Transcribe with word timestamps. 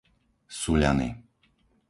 Suľany 0.59 1.09